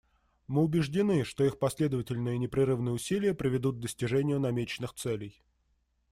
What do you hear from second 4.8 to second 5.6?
целей.